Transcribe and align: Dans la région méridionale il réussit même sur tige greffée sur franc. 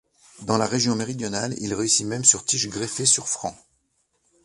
Dans 0.47 0.57
la 0.57 0.65
région 0.65 0.95
méridionale 0.95 1.53
il 1.59 1.75
réussit 1.75 2.07
même 2.07 2.25
sur 2.25 2.43
tige 2.43 2.69
greffée 2.69 3.05
sur 3.05 3.29
franc. 3.29 3.55